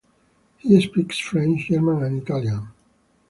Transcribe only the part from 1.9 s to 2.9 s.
and Italian.